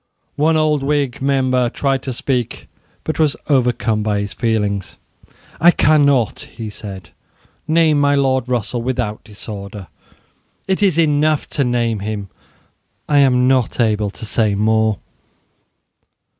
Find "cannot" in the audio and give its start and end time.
5.69-6.39